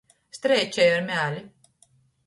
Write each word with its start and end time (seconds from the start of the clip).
Streičej 0.37 0.91
ar 0.95 1.07
mēli. 1.13 1.47